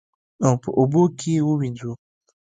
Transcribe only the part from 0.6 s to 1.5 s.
په اوبو کې یې